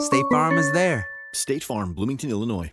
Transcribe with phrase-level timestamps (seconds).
[0.00, 1.08] State Farm is there.
[1.32, 2.72] State Farm, Bloomington, Illinois.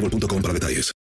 [0.00, 0.92] boostmobile.com para detalles.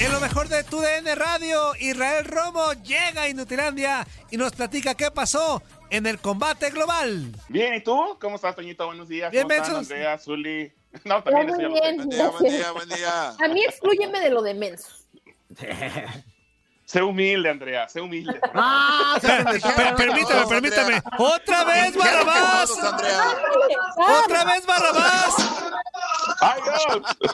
[0.00, 4.94] En lo mejor de tu DN Radio, Israel Romo llega a Inutilandia y nos platica
[4.94, 7.30] qué pasó en el combate global.
[7.48, 8.16] Bien, ¿y tú?
[8.20, 8.86] ¿Cómo estás, Toñito?
[8.86, 9.30] Buenos días.
[9.30, 9.76] Bien, ¿Cómo están.
[9.76, 10.72] Andrea, Zuli?
[11.04, 12.38] No, también muy estoy bien, hablando.
[12.38, 13.40] gracias.
[13.40, 15.06] A mí exclúyeme de lo de mensos.
[16.92, 18.38] Sé humilde, Andrea, sé humilde.
[18.54, 21.02] Ah, Per- permítame, permítame.
[21.16, 22.70] ¡Otra vez, Barrabás!
[23.96, 25.34] ¡Otra vez, Barrabás!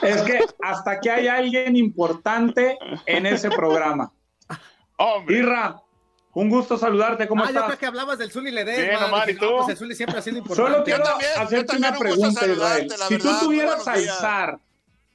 [0.01, 4.13] Es que hasta que hay alguien importante en ese programa.
[5.27, 5.81] Irra,
[6.33, 7.65] un gusto saludarte, ¿cómo ah, yo estás?
[7.65, 8.83] creo que hablabas del Zuli Ledesma.
[8.83, 9.45] Bien, Omar, ¿y tú?
[9.45, 10.71] no, pues el Zuli siempre ha sido importante.
[10.71, 11.03] Solo quiero
[11.37, 12.93] hacerte una pregunta, Israel.
[13.09, 14.07] Si tú tuvieras al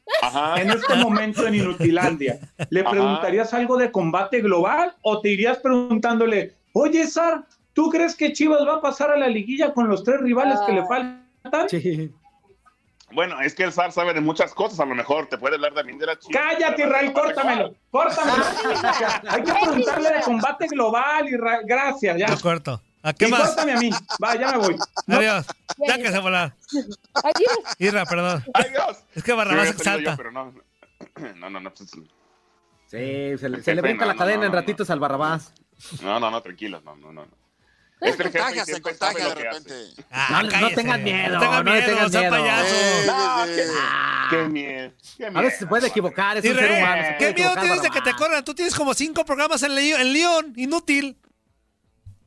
[0.56, 2.38] en este momento en Inutilandia,
[2.70, 2.90] ¿le Ajá.
[2.90, 8.66] preguntarías algo de combate global o te irías preguntándole, oye, Zar, ¿tú crees que Chivas
[8.66, 11.24] va a pasar a la liguilla con los tres rivales que le faltan?
[13.14, 15.72] Bueno, es que el SAR sabe de muchas cosas, a lo mejor te puede hablar
[15.72, 16.40] también de la chica.
[16.50, 18.44] Cállate, Israel, córtamelo, córtamelo.
[19.28, 21.60] Hay que preguntarle de combate global, Israel.
[21.64, 22.28] Gracias, ya.
[22.28, 22.80] Lo corto.
[23.04, 23.42] ¿A qué y más?
[23.48, 23.90] córtame a mí.
[24.22, 24.76] Va, ya me voy.
[25.06, 25.18] No.
[25.18, 25.46] Adiós.
[25.86, 26.54] Ya que se volar.
[27.78, 28.42] Irra, perdón.
[28.54, 28.98] Adiós.
[29.14, 30.10] Es que Barrabás exalta.
[30.12, 30.54] yo, pero no.
[31.36, 31.72] No, no, no.
[31.72, 34.88] pues, Sí, se, le- se le brinca no, la no, cadena no, en no, ratitos
[34.90, 35.52] al Barrabás.
[36.02, 37.26] no, no, no, tranquilos, no, no, no.
[37.26, 37.44] no.
[38.00, 39.74] Es jefe contagia, se contagia de repente.
[40.10, 42.32] Ah, No, no tengan miedo, No tengan no le miedo, tengan sea miedo.
[42.32, 42.74] payaso.
[43.06, 43.66] No, qué,
[44.30, 44.92] qué miedo.
[45.16, 45.42] Qué A miedo.
[45.42, 47.02] veces se puede equivocar, es un ser humano.
[47.02, 48.44] se puede ¿Qué miedo tienes de que te corran?
[48.44, 51.16] Tú tienes como cinco programas en, Leo- en León, inútil.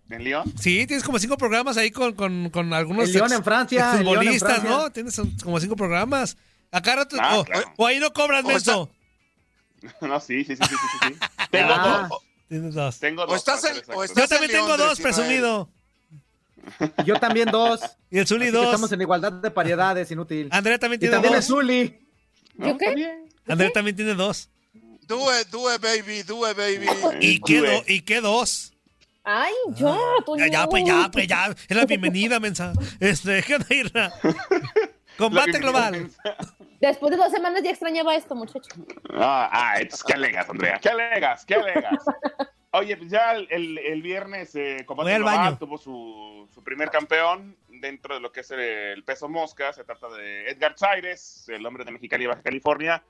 [0.09, 0.53] ¿En León?
[0.59, 3.97] Sí, tienes como cinco programas ahí con, con, con algunos En León, en Francia, en
[4.05, 4.69] futbolistas, Francia.
[4.69, 4.91] ¿no?
[4.91, 6.37] Tienes como cinco programas.
[6.71, 7.73] Acá rato, Ah, o, claro.
[7.77, 8.91] o ahí no cobras, O está- menso.
[10.01, 11.19] No, sí, sí, sí, sí, sí, sí.
[11.51, 12.07] Tengo Ah.
[12.09, 12.19] dos.
[12.49, 12.99] Tienes dos.
[12.99, 13.35] Tengo O dos.
[13.35, 14.05] estás en- o.
[14.05, 15.69] Yo también tengo dos, presumido.
[17.05, 17.81] Yo también dos.
[18.09, 18.65] Y el Zuli Así dos.
[18.65, 20.47] Estamos en igualdad de paridades, inútil.
[20.51, 21.47] Andrea también Y tiene también el dos.
[21.47, 21.99] Zuli.
[22.55, 22.67] ¿No?
[22.69, 23.25] ¿Yo qué?
[23.47, 24.49] Andrea también tiene dos.
[25.07, 25.47] Do it,
[25.81, 26.85] baby, it, baby.
[27.21, 28.73] ¿Y qué, do- ¿Y qué dos?
[29.29, 29.93] Ay, ya,
[30.25, 30.45] Toño.
[30.45, 31.47] Ya, ya, pues ya, pues ya.
[31.67, 32.71] Es la bienvenida, mensa.
[32.97, 34.13] Este, ¿qué onda, Irra?
[35.17, 36.09] Combate global.
[36.79, 38.69] Después de dos semanas ya extrañaba esto, muchacho.
[39.13, 40.79] Ah, ah, entonces, ¿qué alegas, Andrea?
[40.81, 41.45] ¿Qué alegas?
[41.45, 42.05] ¿Qué alegas?
[42.71, 45.57] Oye, pues ya el, el- el viernes eh, Combate al Global baño.
[45.57, 49.73] tuvo su, su primer campeón dentro de lo que es el, el peso mosca.
[49.73, 53.03] Se trata de Edgar Chaires, el hombre de Mexicali, Baja California,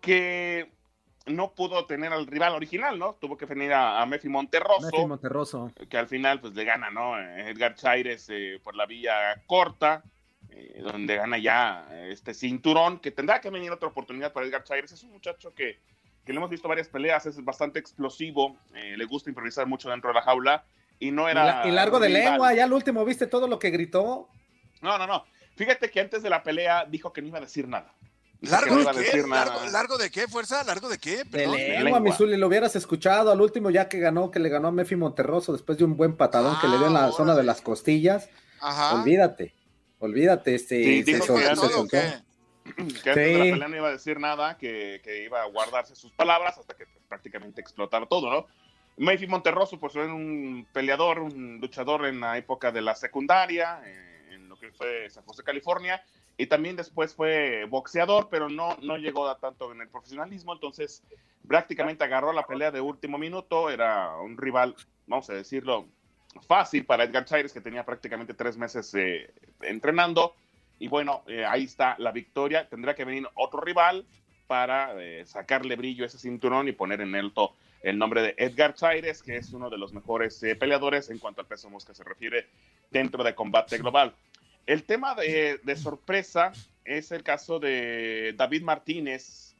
[0.00, 0.70] que
[1.26, 3.14] no pudo tener al rival original, ¿no?
[3.20, 5.72] Tuvo que venir a, a Mefi Monterroso Messi Monterroso.
[5.88, 7.18] que al final pues le gana, ¿no?
[7.18, 10.02] Edgar Chaires eh, por la vía corta,
[10.48, 14.92] eh, donde gana ya este cinturón, que tendrá que venir otra oportunidad para Edgar Chaires.
[14.92, 15.78] Es un muchacho que,
[16.24, 20.10] que le hemos visto varias peleas, es bastante explosivo, eh, le gusta improvisar mucho dentro
[20.10, 20.64] de la jaula
[20.98, 21.66] y no era...
[21.66, 22.24] y largo de rival.
[22.24, 24.28] lengua, ya al último, ¿viste todo lo que gritó?
[24.80, 25.24] No, no, no.
[25.56, 27.92] Fíjate que antes de la pelea dijo que no iba a decir nada.
[28.42, 29.22] ¿Largo de qué?
[29.70, 30.64] ¿Largo, de qué, fuerza?
[30.64, 31.24] ¿Largo de qué?
[31.24, 34.72] De lengua, Misuli, lo hubieras escuchado al último ya que ganó, que le ganó a
[34.72, 37.42] Mefi Monterroso después de un buen patadón que le dio en la ah, zona de
[37.42, 38.30] las costillas.
[38.60, 38.94] Ajá.
[38.94, 39.54] Olvídate,
[39.98, 40.82] olvídate, este.
[40.82, 41.98] Sí, dijo que, no, que,
[43.10, 46.12] antes de la pelea no iba a decir nada, que, que, iba a guardarse sus
[46.12, 48.46] palabras hasta que prácticamente explotara todo, ¿no?
[48.96, 53.82] Mefi Monterroso, pues fue un peleador, un luchador en la época de la secundaria,
[54.30, 56.02] en lo que fue San José, California
[56.40, 61.02] y también después fue boxeador, pero no, no llegó a tanto en el profesionalismo, entonces
[61.46, 64.74] prácticamente agarró la pelea de último minuto, era un rival,
[65.06, 65.86] vamos a decirlo,
[66.46, 70.34] fácil para Edgar Chaires, que tenía prácticamente tres meses eh, entrenando,
[70.78, 74.06] y bueno, eh, ahí está la victoria, tendrá que venir otro rival
[74.46, 78.72] para eh, sacarle brillo a ese cinturón y poner en alto el nombre de Edgar
[78.72, 82.46] Chaires, que es uno de los mejores peleadores en cuanto al peso mosca se refiere
[82.90, 84.14] dentro de combate global.
[84.66, 86.52] El tema de, sorpresa
[86.84, 89.54] es el caso de David Martínez.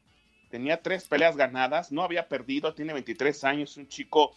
[0.50, 4.34] Tenía tres peleas ganadas, no había perdido, tiene 23 años, un chico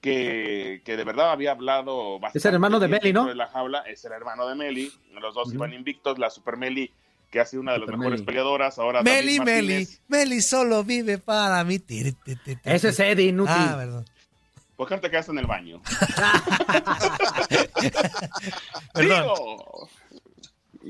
[0.00, 2.38] que, de verdad había hablado bastante.
[2.38, 3.26] Es el hermano de Meli, ¿no?
[3.26, 4.92] De la jaula, es el hermano de Meli.
[5.20, 6.90] Los dos iban invictos, la Super Meli
[7.30, 8.78] que ha sido una de las mejores peleadoras.
[8.78, 11.80] Ahora Meli, Meli, Meli solo vive para mí.
[12.62, 13.56] Ese es Eddie, inútil.
[13.56, 14.04] Ah, perdón.
[14.76, 15.82] ¿Por qué no te quedas en el baño?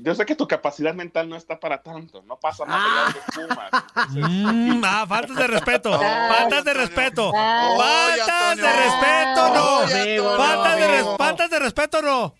[0.02, 3.70] yo sé que tu capacidad mental no está para tanto, no pasa nada de Pumas.
[4.14, 11.50] Mm, ah, faltas de respeto, faltas de respeto, faltas de respeto, no, faltas de, faltas
[11.50, 12.34] de respeto, no.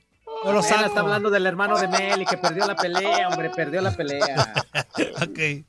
[0.45, 4.53] O está hablando del hermano de Meli que perdió la pelea, hombre, perdió la pelea.
[5.23, 5.65] ok.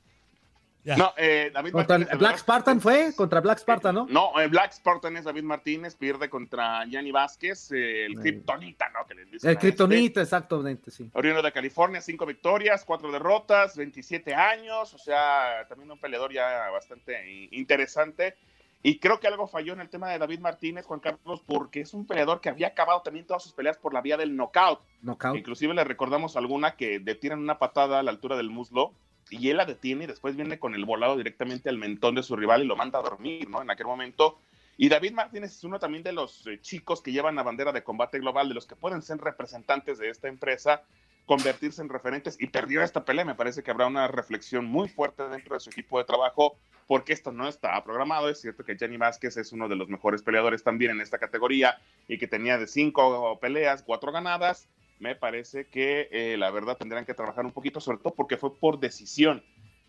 [0.85, 2.19] No, eh, David contra Martínez.
[2.19, 4.07] Black Spartan fue contra Black Spartan, ¿no?
[4.09, 9.05] No, eh, Black Spartan es David Martínez, pierde contra Yanni Vázquez, eh, el Kryptonita, ¿no?
[9.07, 9.57] Que el este.
[9.57, 11.09] Kryptonita, exactamente, sí.
[11.13, 16.69] Oriundo de California, cinco victorias, cuatro derrotas, 27 años, o sea, también un peleador ya
[16.69, 18.35] bastante interesante.
[18.83, 21.95] Y creo que algo falló en el tema de David Martínez, Juan Carlos, porque es
[21.95, 24.79] un peleador que había acabado también todas sus peleas por la vía del knockout.
[25.01, 25.35] knockout.
[25.35, 28.93] Inclusive le recordamos alguna que detienen una patada a la altura del muslo
[29.29, 32.35] y él la detiene y después viene con el volado directamente al mentón de su
[32.35, 33.61] rival y lo manda a dormir, ¿no?
[33.61, 34.39] En aquel momento.
[34.77, 37.83] Y David Martínez es uno también de los eh, chicos que llevan la bandera de
[37.83, 40.83] combate global, de los que pueden ser representantes de esta empresa,
[41.25, 43.25] convertirse en referentes y perdió esta pelea.
[43.25, 46.57] Me parece que habrá una reflexión muy fuerte dentro de su equipo de trabajo
[46.87, 48.29] porque esto no está programado.
[48.29, 51.79] Es cierto que Jenny Vázquez es uno de los mejores peleadores también en esta categoría
[52.07, 54.67] y que tenía de cinco peleas, cuatro ganadas
[54.99, 58.55] me parece que eh, la verdad tendrán que trabajar un poquito, sobre todo porque fue
[58.55, 59.43] por decisión.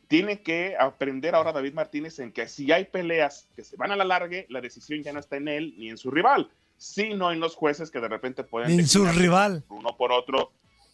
[0.08, 3.96] Tiene que aprender ahora David Martínez en que si hay peleas que se van a
[3.96, 7.40] la larga, la decisión ya no está en él ni en su rival, sino en
[7.40, 8.78] los jueces que de repente pueden...
[8.78, 9.64] En su rival.
[9.68, 10.52] Uno por otro,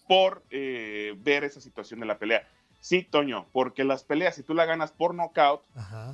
[0.09, 2.49] por eh, ver esa situación de la pelea.
[2.81, 5.63] Sí, Toño, porque las peleas, si tú la ganas por knockout,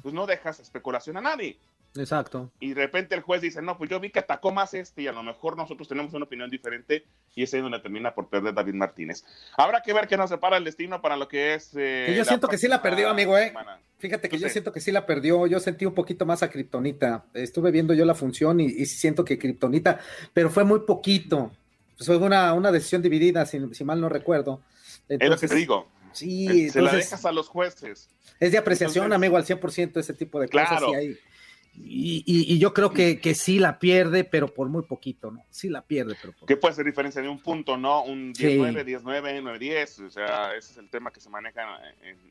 [0.03, 1.56] pues no dejas especulación a nadie.
[1.96, 2.50] Exacto.
[2.61, 5.06] Y de repente el juez dice, no, pues yo vi que atacó más este y
[5.08, 7.05] a lo mejor nosotros tenemos una opinión diferente
[7.35, 9.25] y ese es donde termina por perder David Martínez.
[9.56, 11.73] Habrá que ver qué nos separa el destino para lo que es...
[11.76, 13.52] Eh, yo siento que sí la perdió, amigo, ¿eh?
[13.99, 17.25] Fíjate que yo siento que sí la perdió, yo sentí un poquito más a Kryptonita,
[17.35, 19.99] estuve viendo yo la función y, siento que Kryptonita,
[20.32, 21.50] pero fue muy poquito,
[21.99, 24.62] fue una, una decisión dividida, si, mal no recuerdo.
[25.08, 25.88] es lo que te digo.
[26.12, 28.08] Sí, se la dejas a los jueces.
[28.40, 30.78] Es de apreciación, amigo, al 100% ese tipo de cosas.
[30.78, 30.92] Claro.
[31.80, 35.44] Y yo creo que, que, sí la pierde, pero por muy poquito, ¿no?
[35.50, 38.02] Sí la pierde, pero por ¿Qué puede ser diferencia de un punto, no?
[38.04, 41.62] Un 10-9, 10-9, 9-10, o sea, ese es el tema que se maneja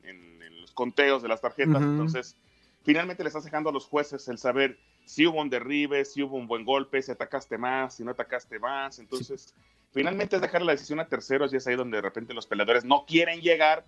[0.04, 1.82] en, los conteos de las tarjetas.
[1.82, 2.36] Entonces,
[2.84, 6.36] finalmente le estás dejando a los jueces el saber si hubo un derribe, si hubo
[6.36, 9.00] un buen golpe, si atacaste más, si no atacaste más.
[9.00, 9.54] Entonces,
[9.92, 12.84] finalmente es dejar la decisión a terceros y es ahí donde de repente los peleadores
[12.84, 13.86] no quieren llegar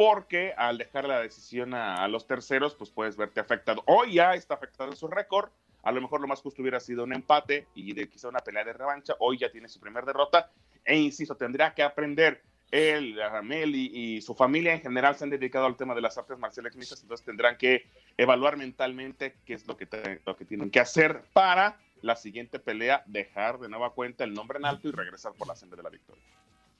[0.00, 3.82] porque al dejar la decisión a, los terceros, pues puedes verte afectado.
[3.84, 5.50] Hoy ya está afectado en su récord.
[5.82, 8.64] A lo mejor lo más justo hubiera sido un empate y de quizá una pelea
[8.64, 9.12] de revancha.
[9.18, 10.50] Hoy ya tiene su primera derrota.
[10.86, 12.40] E insisto, tendrá que aprender.
[12.70, 16.38] Él, Ramel y, su familia en general se han dedicado al tema de las artes
[16.38, 17.84] marciales mixtas, entonces tendrán que
[18.16, 19.86] evaluar mentalmente qué es lo que,
[20.24, 24.56] lo que tienen que hacer para la siguiente pelea, dejar de nueva cuenta el nombre
[24.56, 26.24] en alto y regresar por la senda de la victoria.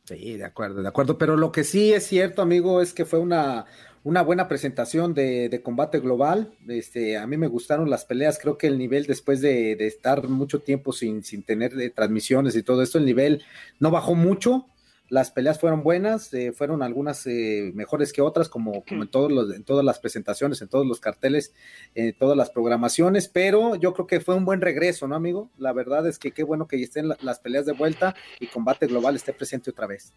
[0.04, 1.18] Sí, de acuerdo, de acuerdo.
[1.18, 3.66] Pero lo que sí es cierto, amigo, es que fue una,
[4.02, 6.54] una buena presentación de, combate global.
[6.68, 8.38] Este, a mí me gustaron las peleas.
[8.38, 12.62] Creo que el nivel, después de, estar mucho tiempo sin, sin tener eh, transmisiones y
[12.62, 13.42] todo esto, el nivel
[13.78, 14.66] no bajó mucho.
[15.10, 19.30] Las peleas fueron buenas, eh, fueron algunas eh, mejores que otras, como, como en, todos
[19.30, 21.52] los, en todas las presentaciones, en todos los carteles,
[21.96, 25.50] en todas las programaciones, pero yo creo que fue un buen regreso, ¿no, amigo?
[25.58, 29.16] La verdad es que qué bueno que estén las peleas de vuelta y Combate Global
[29.16, 30.14] esté presente otra vez.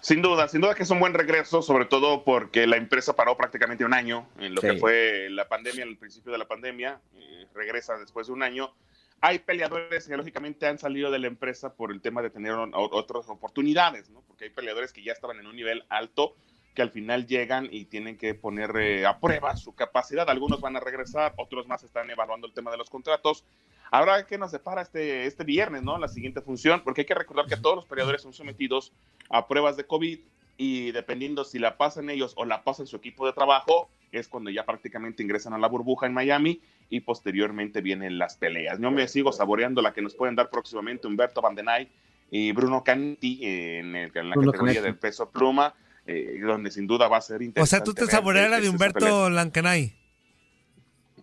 [0.00, 3.36] Sin duda, sin duda que es un buen regreso, sobre todo porque la empresa paró
[3.38, 7.46] prácticamente un año en lo que fue la pandemia, el principio de la pandemia, eh,
[7.54, 8.74] regresa después de un año
[9.22, 13.28] hay peleadores que lógicamente han salido de la empresa por el tema de tener otras
[13.28, 14.20] oportunidades, ¿no?
[14.26, 16.34] Porque hay peleadores que ya estaban en un nivel alto
[16.74, 20.28] que al final llegan y tienen que poner eh, a prueba su capacidad.
[20.28, 23.44] Algunos van a regresar, otros más están evaluando el tema de los contratos.
[23.92, 25.98] Ahora, ¿qué nos separa este, este viernes, no?
[25.98, 28.92] La siguiente función, porque hay que recordar que todos los peleadores son sometidos
[29.30, 30.18] a pruebas de COVID
[30.56, 34.50] y dependiendo si la pasan ellos o la pasan su equipo de trabajo, es cuando
[34.50, 36.60] ya prácticamente ingresan a la burbuja en Miami
[36.92, 38.78] y posteriormente vienen las peleas.
[38.78, 41.88] Yo me sigo saboreando la que nos pueden dar próximamente Humberto Vandenay
[42.30, 45.74] y Bruno Canti en, el, en la categoría del peso pluma,
[46.06, 47.62] eh, donde sin duda va a ser interesante.
[47.62, 49.96] O sea, tú te saboreas la de Humberto Lancanay.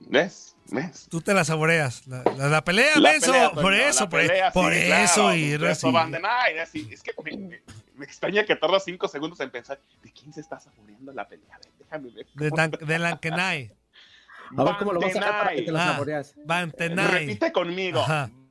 [0.08, 0.56] ¿Ves?
[0.72, 1.08] ¿Ves?
[1.08, 2.08] Tú te la saboreas.
[2.08, 3.30] La, la, pelea, la pues,
[3.62, 4.22] por eso, por,
[4.52, 5.36] por eso.
[5.36, 7.14] y Humberto Vandenay, es que
[7.96, 11.60] me, extraña que tarda cinco segundos en pensar, ¿de quién se está saboreando la pelea?
[11.78, 12.26] Déjame ver.
[12.34, 13.79] De, de Lancanay.
[14.58, 16.36] A ver cómo lo vas a sacar para que te lo ah, saboreas.
[17.12, 18.04] Repite conmigo.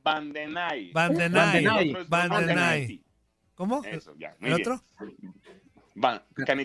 [0.03, 0.91] Bandenay.
[0.91, 1.95] Bandenay.
[2.07, 3.03] Bandenay.
[3.55, 3.83] ¿Cómo?
[3.83, 4.35] Eso, ya.
[4.41, 4.81] ¿El otro?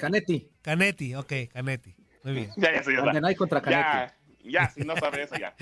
[0.00, 0.48] Canetti.
[0.62, 1.94] Canetti, ok, Canetti.
[2.22, 2.50] Muy bien.
[2.56, 3.00] Ya, ya, ya.
[3.00, 4.14] Bandenay contra Canetti.
[4.44, 5.54] Ya, si no sabes eso, ya.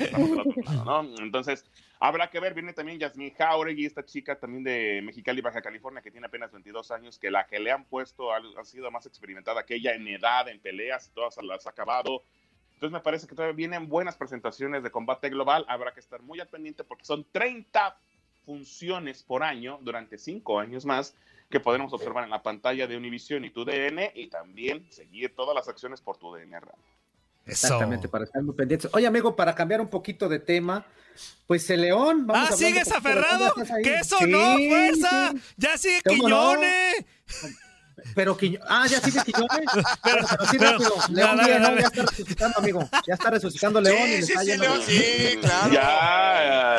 [0.85, 1.03] ¿no?
[1.19, 1.65] Entonces,
[2.01, 2.53] habrá que ver.
[2.53, 6.91] Viene también Yasmin Jauregui, esta chica también de Mexicali, Baja California, que tiene apenas 22
[6.91, 10.09] años, que la que le han puesto ha, ha sido más experimentada que ella en
[10.09, 12.25] edad, en peleas, todas las ha acabado
[12.83, 15.65] entonces me parece que todavía vienen buenas presentaciones de combate global.
[15.69, 17.97] Habrá que estar muy al pendiente porque son 30
[18.45, 21.15] funciones por año durante 5 años más
[21.49, 25.55] que podremos observar en la pantalla de Univision y tu DN y también seguir todas
[25.55, 26.59] las acciones por tu DN
[27.47, 28.91] Exactamente, para estar muy pendientes.
[28.93, 30.85] Oye, amigo, para cambiar un poquito de tema,
[31.47, 32.27] pues el León.
[32.27, 33.55] Vamos ah, ¿sigues aferrado?
[33.85, 35.33] ¿Qué eso no, fuerza?
[35.57, 37.05] Ya sigue Quiñones.
[38.15, 38.67] Pero Quiñones.
[38.69, 39.51] Ah, ya sigue Quiñones.
[40.03, 40.95] Pero, pero sí, rápido.
[41.11, 42.89] León ya está resucitando, amigo.
[43.07, 43.99] Ya está resucitando León.
[44.05, 45.73] Sí, y sí, sí, León, sí, claro.
[45.73, 46.77] Ya,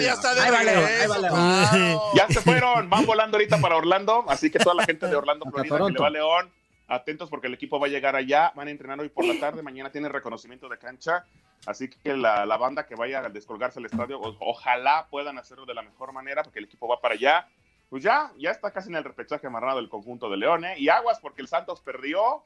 [0.00, 2.90] ya está de ahí Ya se fueron.
[2.90, 4.24] Van volando ahorita para Orlando.
[4.28, 6.52] Así que toda la gente de Orlando, Florida, que le va a León.
[6.88, 8.52] Atentos porque el equipo va a llegar allá.
[8.54, 9.62] Van a entrenar hoy por la tarde.
[9.62, 11.24] Mañana tienen reconocimiento de cancha.
[11.66, 15.74] Así que la, la banda que vaya a descolgarse al estadio, ojalá puedan hacerlo de
[15.74, 17.48] la mejor manera porque el equipo va para allá
[17.88, 20.74] pues ya, ya está casi en el repechaje amarrado el conjunto de León, ¿eh?
[20.78, 22.42] Y aguas porque el Santos perdió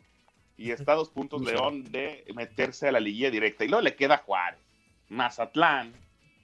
[0.56, 3.64] y está a dos puntos León de meterse a la liguilla directa.
[3.64, 4.60] Y luego le queda Juárez,
[5.08, 5.94] Mazatlán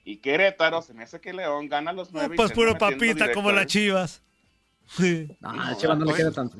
[0.03, 0.81] y Querétaro.
[0.81, 2.35] Se me hace que León gana los nueve.
[2.35, 4.21] pues puro papita como las Chivas.
[5.43, 6.57] Ah, Chivas no le queda tanto.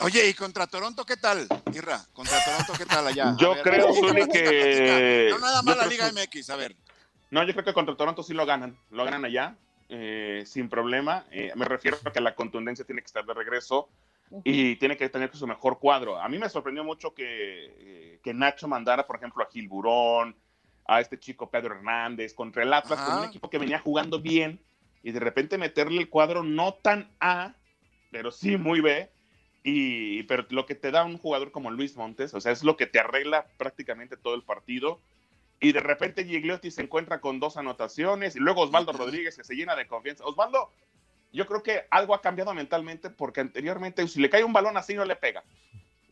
[0.00, 2.04] Oye, ¿y contra Toronto qué tal, Irra?
[2.12, 3.34] ¿Contra Toronto qué tal allá?
[3.38, 3.88] Yo creo,
[4.30, 5.28] que...
[5.30, 6.76] No nada más la Liga MX, a ver.
[7.30, 8.78] No, yo creo que contra Toronto sí lo ganan.
[8.90, 9.56] Lo ganan allá.
[9.88, 11.26] Eh, sin problema.
[11.30, 13.88] Eh, me refiero a que la contundencia tiene que estar de regreso
[14.42, 16.20] y tiene que tener su mejor cuadro.
[16.20, 17.24] A mí me sorprendió mucho que,
[17.78, 20.34] eh, que Nacho mandara, por ejemplo, a Gil Burón,
[20.86, 24.60] a este chico Pedro Hernández, contra el Atlas, con un equipo que venía jugando bien
[25.02, 27.54] y de repente meterle el cuadro no tan A,
[28.10, 29.08] pero sí muy B.
[29.62, 32.76] Y, pero lo que te da un jugador como Luis Montes, o sea, es lo
[32.76, 35.00] que te arregla prácticamente todo el partido
[35.60, 39.54] y de repente Gigliotti se encuentra con dos anotaciones y luego Osvaldo Rodríguez que se
[39.54, 40.24] llena de confianza.
[40.24, 40.70] Osvaldo,
[41.32, 44.94] yo creo que algo ha cambiado mentalmente porque anteriormente si le cae un balón así
[44.94, 45.44] no le pega.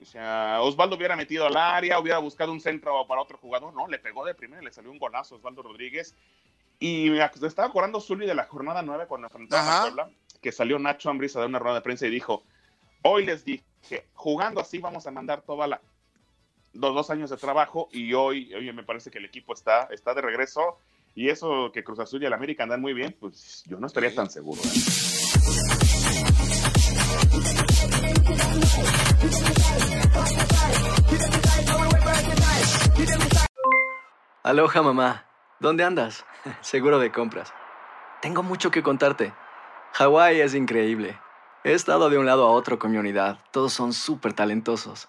[0.01, 3.87] O sea, Osvaldo hubiera metido al área, hubiera buscado un centro para otro jugador, no,
[3.87, 6.15] le pegó de primera, le salió un golazo a Osvaldo Rodríguez.
[6.79, 10.11] Y me estaba acordando Zully de la jornada 9 cuando enfrentaba a Puebla,
[10.43, 12.43] que salió Nacho Ambriz a dar una rueda de prensa y dijo,
[13.03, 13.63] hoy les dije,
[14.13, 15.81] jugando así vamos a mandar toda la
[16.75, 20.15] dos, dos años de trabajo y hoy, oye, me parece que el equipo está, está
[20.15, 20.79] de regreso
[21.15, 24.15] y eso que Cruz Azul y el América andan muy bien, pues yo no estaría
[24.15, 24.61] tan seguro.
[24.63, 24.69] ¿eh?
[34.43, 35.27] Aloha mamá,
[35.59, 36.27] ¿dónde andas?
[36.61, 37.55] Seguro de compras.
[38.21, 39.33] Tengo mucho que contarte.
[39.93, 41.19] Hawái es increíble.
[41.63, 43.39] He estado de un lado a otro con mi unidad.
[43.53, 45.09] Todos son súper talentosos.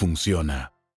[0.00, 0.72] funciona.